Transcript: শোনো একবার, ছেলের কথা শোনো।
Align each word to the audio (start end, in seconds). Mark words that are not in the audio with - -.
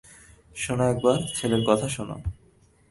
শোনো 0.55 0.83
একবার, 0.83 1.17
ছেলের 1.35 1.61
কথা 1.67 1.87
শোনো। 1.89 2.15